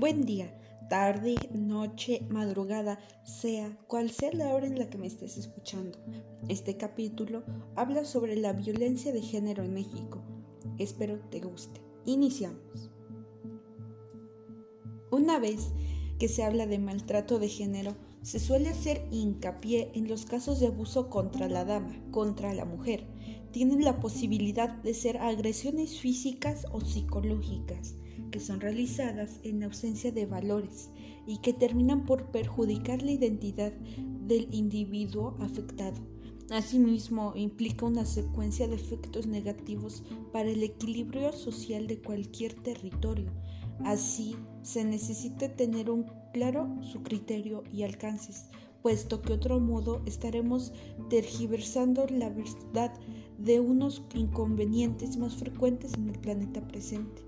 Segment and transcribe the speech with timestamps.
[0.00, 0.50] Buen día,
[0.88, 5.98] tarde, noche, madrugada, sea cual sea la hora en la que me estés escuchando.
[6.48, 7.44] Este capítulo
[7.76, 10.22] habla sobre la violencia de género en México.
[10.78, 11.82] Espero te guste.
[12.06, 12.90] Iniciamos.
[15.10, 15.68] Una vez
[16.18, 20.66] que se habla de maltrato de género, se suele hacer hincapié en los casos de
[20.66, 23.06] abuso contra la dama, contra la mujer.
[23.50, 27.96] Tienen la posibilidad de ser agresiones físicas o psicológicas,
[28.30, 30.90] que son realizadas en ausencia de valores
[31.26, 36.00] y que terminan por perjudicar la identidad del individuo afectado.
[36.50, 40.02] Asimismo, implica una secuencia de efectos negativos
[40.32, 43.30] para el equilibrio social de cualquier territorio.
[43.84, 48.44] Así, se necesita tener un claro su criterio y alcances,
[48.82, 50.72] puesto que otro modo estaremos
[51.08, 52.92] tergiversando la verdad
[53.38, 57.22] de unos inconvenientes más frecuentes en el planeta presente.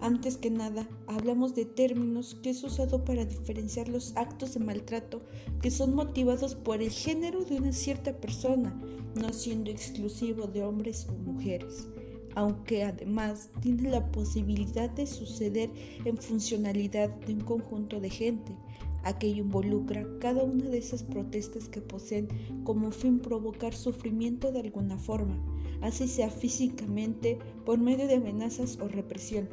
[0.00, 5.20] Antes que nada, hablamos de términos que es usado para diferenciar los actos de maltrato
[5.60, 8.80] que son motivados por el género de una cierta persona,
[9.14, 11.86] no siendo exclusivo de hombres o mujeres
[12.34, 15.70] aunque además tiene la posibilidad de suceder
[16.04, 18.56] en funcionalidad de un conjunto de gente.
[19.02, 22.28] Aquello involucra cada una de esas protestas que poseen
[22.64, 25.38] como fin provocar sufrimiento de alguna forma,
[25.80, 29.48] así sea físicamente, por medio de amenazas o represión.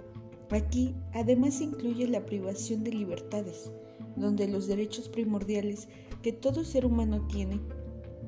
[0.51, 3.71] Aquí además incluye la privación de libertades,
[4.15, 5.87] donde los derechos primordiales
[6.21, 7.59] que todo ser humano tiene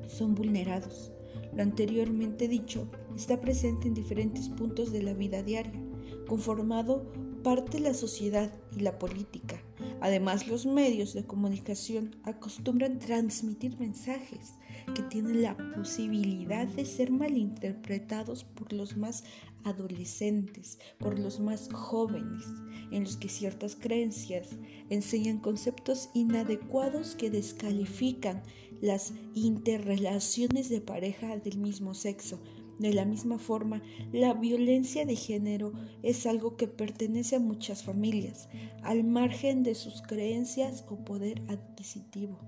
[0.06, 1.12] son vulnerados.
[1.54, 5.82] Lo anteriormente dicho está presente en diferentes puntos de la vida diaria,
[6.26, 7.10] conformado
[7.42, 9.62] parte de la sociedad y la política.
[10.00, 14.54] Además, los medios de comunicación acostumbran transmitir mensajes
[14.94, 19.24] que tienen la posibilidad de ser malinterpretados por los más
[19.64, 22.44] adolescentes, por los más jóvenes,
[22.90, 24.48] en los que ciertas creencias
[24.88, 28.42] enseñan conceptos inadecuados que descalifican
[28.80, 32.40] las interrelaciones de pareja del mismo sexo.
[32.80, 38.48] De la misma forma, la violencia de género es algo que pertenece a muchas familias,
[38.82, 42.38] al margen de sus creencias o poder adquisitivo.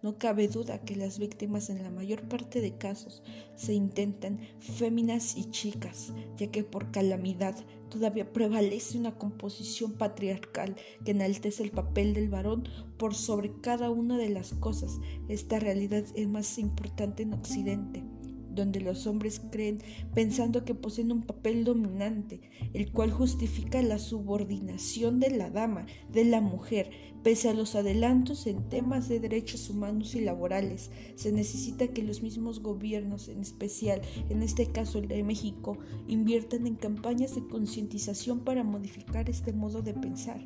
[0.00, 3.24] No cabe duda que las víctimas en la mayor parte de casos
[3.56, 7.56] se intentan féminas y chicas, ya que por calamidad
[7.90, 12.68] todavía prevalece una composición patriarcal que enaltece el papel del varón
[12.98, 15.00] por sobre cada una de las cosas.
[15.26, 18.11] Esta realidad es más importante en Occidente
[18.54, 19.78] donde los hombres creen
[20.14, 22.40] pensando que poseen un papel dominante,
[22.72, 26.90] el cual justifica la subordinación de la dama, de la mujer,
[27.22, 30.90] pese a los adelantos en temas de derechos humanos y laborales.
[31.14, 36.66] Se necesita que los mismos gobiernos, en especial en este caso el de México, inviertan
[36.66, 40.44] en campañas de concientización para modificar este modo de pensar.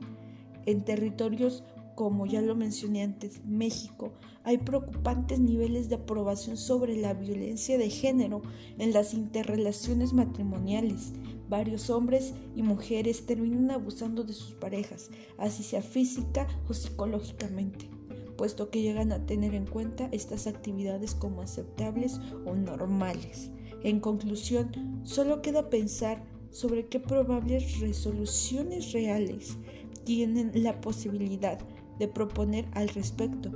[0.67, 1.65] En territorios
[1.97, 4.13] como ya lo mencioné antes, México,
[4.45, 8.43] hay preocupantes niveles de aprobación sobre la violencia de género
[8.79, 11.15] en las interrelaciones matrimoniales.
[11.49, 17.89] Varios hombres y mujeres terminan abusando de sus parejas, así sea física o psicológicamente,
[18.37, 23.51] puesto que llegan a tener en cuenta estas actividades como aceptables o normales.
[23.83, 29.57] En conclusión, solo queda pensar sobre qué probables resoluciones reales
[30.05, 31.59] tienen la posibilidad
[31.99, 33.53] de proponer al respecto.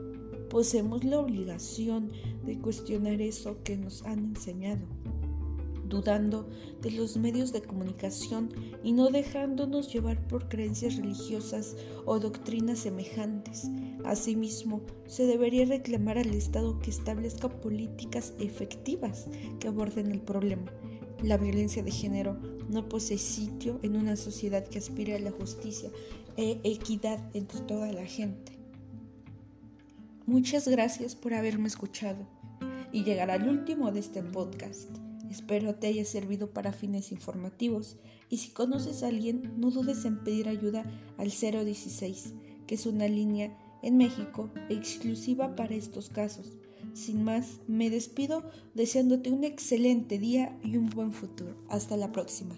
[0.48, 2.10] Poseemos la obligación
[2.44, 4.84] de cuestionar eso que nos han enseñado,
[5.88, 6.48] dudando
[6.82, 8.50] de los medios de comunicación
[8.82, 13.68] y no dejándonos llevar por creencias religiosas o doctrinas semejantes.
[14.04, 19.28] Asimismo, se debería reclamar al Estado que establezca políticas efectivas
[19.60, 20.72] que aborden el problema.
[21.22, 22.38] La violencia de género
[22.70, 25.90] no posee sitio en una sociedad que aspire a la justicia
[26.36, 28.52] e equidad entre toda la gente.
[30.24, 32.26] Muchas gracias por haberme escuchado
[32.92, 34.88] y llegar al último de este podcast.
[35.30, 37.98] Espero te haya servido para fines informativos
[38.30, 40.84] y si conoces a alguien no dudes en pedir ayuda
[41.18, 42.32] al 016,
[42.66, 46.59] que es una línea en México exclusiva para estos casos.
[46.94, 51.54] Sin más, me despido deseándote un excelente día y un buen futuro.
[51.68, 52.54] Hasta la próxima.